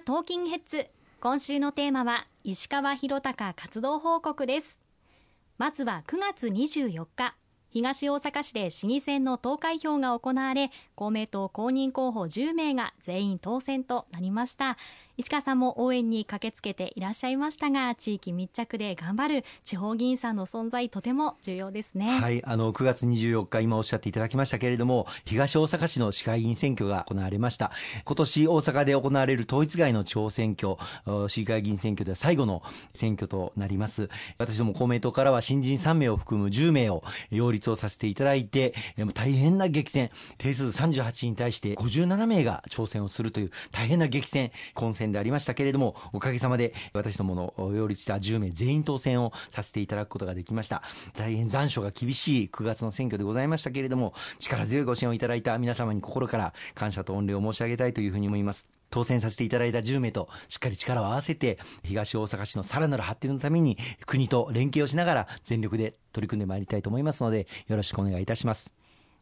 [0.00, 0.86] はトーキンヘッズ
[1.20, 4.80] 今週のテーマは石川博隆活動報告です。
[5.58, 7.34] まずは9月24日。
[7.72, 14.76] 東大阪市で市議選の投開票が行われ公明党公認候補10名が全員当選となりました。
[15.16, 22.18] 市川さんも応援に駆けつけていらっしゃいましたが地域密着で頑張る地方議員さんの存在とても重要ですね。
[22.18, 27.70] はいあの9月24日今おっしゃっていただきましたけれども東大阪市の市会議員選挙が行われました。
[28.04, 30.78] 今年大阪で行われる統一外の地方選挙
[31.28, 32.62] 市議会議員選挙では最後の
[32.94, 34.08] 選挙となります。
[34.38, 38.74] 私ども公明党からは新人3名を含む10名を擁立をさせていただいて
[39.14, 40.10] 大変な激戦。
[40.38, 44.52] 定数38に対して57名が挑戦をするという大変な激戦。
[44.74, 50.82] 混戦でありましたけれどもおかげさまで私どもの擁立した10名全員当選をさせていただくことができました。
[51.14, 58.79] 大変残暑が厳しい9月の選挙でございましたけれども力強いご支援をいただいた皆様に心から感謝と御礼を申し上げたいというふうに思います。
[58.90, 68.79] 当選させていただいた10名としっかり力を合わせて東大阪市のさらなる発展のために国と連携をしながら全力で取り組んでまいりたいと思いますのでよろしくお願いいたします。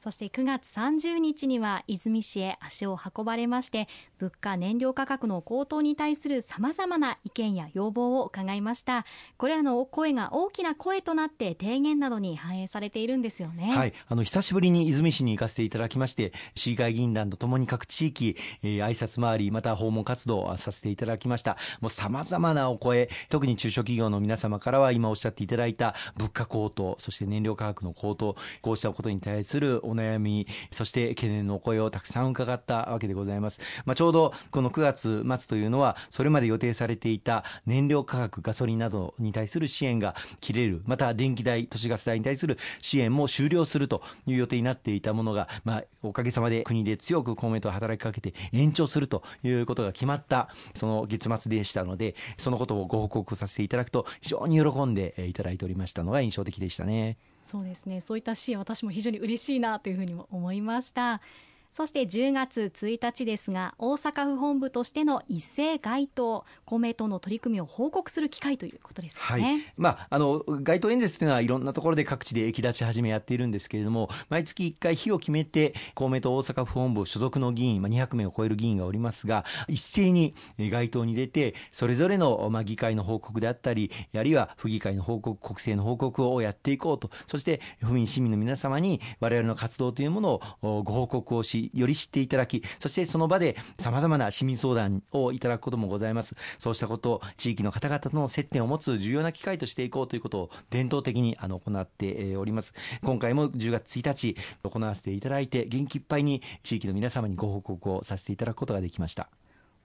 [0.00, 3.86] そして9月30日には泉市へ足を運ばれまして
[4.18, 9.04] 物価燃料価格の高騰に対するさまざまな意見や要望を伺いました。
[9.36, 13.76] これらの声が大きな声となって提言などに反映されているんですよね。
[13.76, 13.92] はい。
[14.08, 21.58] あの久しぶりに泉市に行かせていただきまして市議会議員団とともに各地域、えー、挨拶回りまた訪問活動をさせていただきました。
[21.82, 57.16] もうさまざまなお声特に中小企業の皆様からは今おっしゃっていただいた物価高騰そして燃料価格の高騰こうしたことに対するお悩みそして懸念のお声をたくさん伺ったわけでございます、まあ、ちょうどこの9月末というのはそれまで予定されていた燃料価格ガソリンなどに対する支援が切れるまた電気代都市ガス代に対する支援も終了するという予定になっていたものが、まあ、おかげさまで国で強く公明党は働きかけて延長するということが決まったその月末でしたのでそのことをご報告させていただくと非常に喜んでいただいておりましたのが印象的でしたね。
[57.42, 58.00] そうですね。
[58.00, 61.20] そういった支援私も非常に嬉しいなというふうにも思いました。
[61.72, 69.42] そして10月1日ですが大阪府本部としての一斉街頭公明党の取り組みを報告する機会ということですね、はい。
[69.76, 87.10] まあ、あの街頭演説というのはいろんなところで各地で駅立ち始めやっているんですけれども毎月1回日を決めて公明党大阪府本部所属の議員、まあ、200名を超える議員がおりますが一斉に街頭に出てそれぞれの、まあ、議会の報告であったりあるいは府議会の報告国政の報告をやっていこうと。
[87.26, 96.34] そして府民市民の皆様に我々の活動というものをご報告をししより知っていただきそしてその場でさまざまな市民相談をいただくこともございます。
[96.58, 102.74] そうしたことを地域の方々との接点を持つ重要な機会としていこうということを伝統的にあの行っております。
[103.02, 109.28] 今回も10月1日行わせていただいて元気いっぱいに地域の皆様にご報告をさせていただくことができました。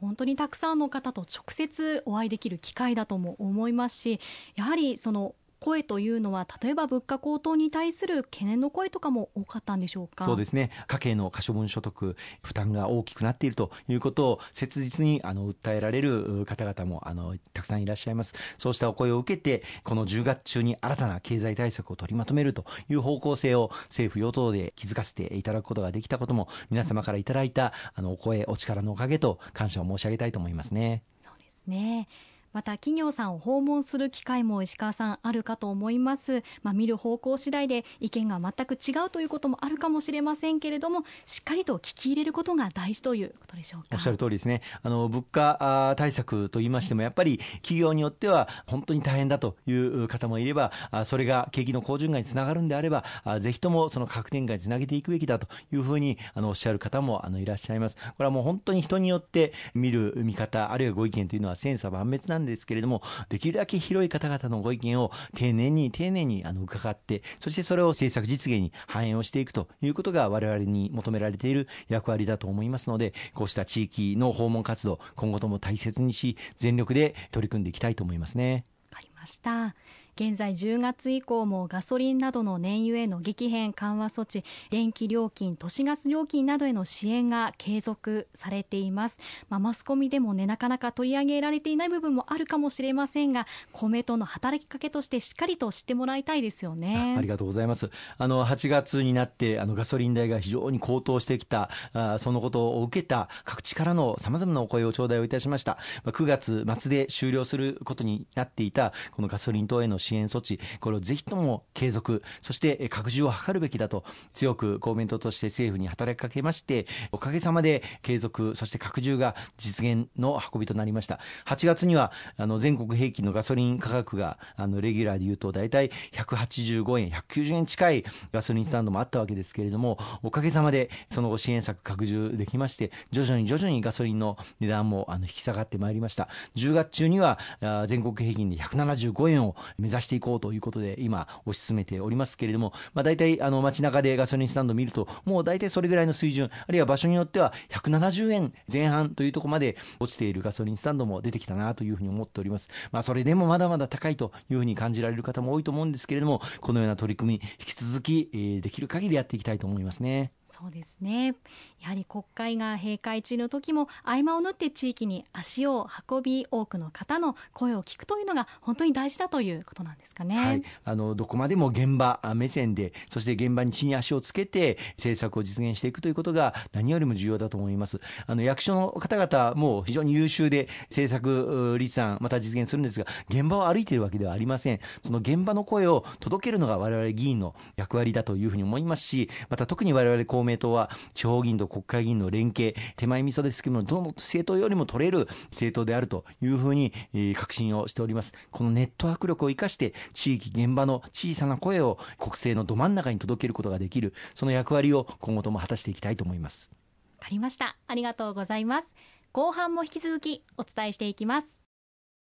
[0.00, 4.20] 本当にたくさんの方と直接お会いできる機会だとも思いますし
[4.56, 10.24] やはりその声というのは例えば物価高騰に対する懸念の声とかも多かったんでしょうか？
[10.24, 10.70] そうですね。
[10.86, 18.34] 家計の可処分所得負担が大きくなっているということを切実にあの訴えられる方々もあのたくさんいらっしゃいます。
[18.58, 31.02] そうしたお声を受けてこの10月中に新たな経済対策を取りまとめるという方向性を政府与党で気づかせていただくことができたことも皆様からいただいたあのお声お力のおかげと感謝を申し上げたいと思いますね。
[31.22, 32.08] そうですね
[32.52, 43.88] また企業さんを訪問する機会も石川さんあるかと思います、まあ、見る方向次第で意見が全く違うということもあるかもしれませんけれどもしっかりと聞き入れることが大事ということでしょうか。
[43.92, 44.62] おっしゃる通りですね。
[44.82, 50.72] あの物価対策といいましてもやっぱり企業によっては本当に大変だという方もいれば
[51.04, 53.04] それが景気の好循環につながるんであれば
[53.40, 57.96] ぜひともその価格転嫁につなげていくべきだというふうにあのおっしゃる方もあのいらっしゃいます。
[57.96, 78.64] これはもう本当に人によって見る見方あるいはご意見というのは千差万別なんんですけれどもできるだけ広い方々のご意見を丁寧に丁寧にあの伺ってそしてそれを政策実現に反映をしていくということが我々に求められている役割だと思いますのでこうした地域の訪問活動今後とも大切にし全力で取り組んでいきたいと思いますね。
[78.90, 79.74] わかりました
[80.20, 89.18] 現在10月以降もガソリンなどの燃油への激変緩和措置電気料金都市ガス料金などへの支援が継続されています、
[89.48, 97.14] まあ、マスコミでもねなかなか取り上げられていない部分もあるかもしれませんが公明党の働きかけとしてしっかりと知ってもらいたいですよね。
[97.16, 97.88] ありがとうございます。
[98.18, 121.20] あの8月になってあのガソリン代が非常に高騰してきたあそのことを受けた各地からのさまざまなお声を頂戴をいたしました、まあ、9月末で終了することになっていたこのガソリン等への支支援措置、これをぜひとも継続、そして拡充を図るべきだと強く公明党として政府に働きかけまして、おかげさまで継続、そして拡充が実現の運びとなりました。
[121.46, 136.28] 8月には、あの、全国平均のガソリン価格が、あの、レギュラーで言うと、大体185円、190円近いガソリンスタンドもあったわけですけれども、おかげさまで、その後支援策拡充できまして、徐々に徐々にガソリンの値段もあの引き下がってまいりました。
[136.56, 137.38] 10月中には、
[137.86, 152.68] 全国平均で175円を目指していこうということで、今、推し進めておりますけれども、まあ、大体、あの、街中でガソリンスタンドを見ると、もう大体それぐらいの水準、あるいは場所によっては170円前半というところまで落ちているガソリンスタンドも出てきたなというふうに思っております。
[152.92, 160.32] まあ、それでもまだまだ高いというふうに感じられる方も多いと思うんですけれども、このような取り組み、引き続き、えー、できる限りやっていきたいと思いますね。
[160.50, 161.34] そうですね。
[161.80, 178.00] やはり国会が閉会中の時も合間を縫って地域に足を運び多くの方の声を聞くというのが本当に大事だということなんですかね、はい、あのどこまでも現場目線でそして現場に地に足をつけて政策を実現していくということが何よりも重要だと思います。
[178.26, 184.80] あの役所の方々も非常に優秀で政策立案また実現するんですが現場を歩いているわけではありません。
[185.02, 196.92] その現場の声を届けるのが我々議員の役割だというふうに思いますしまた特に我々公明党は地方議員と国会議員の連携、手前味噌ですけども、どの政党よりも取れる政党であるというふうに、
[197.36, 198.32] 確信をしております。
[198.50, 206.70] このネットワーク力を生かして、地域現場の小さな声を国政のど真ん中に届けることができる、その役割を今後とも果たしていきたいと思います。
[207.18, 207.76] わかりました。
[207.86, 208.94] ありがとうございます。
[209.32, 211.69] 後半も引き続きお伝えしていきます。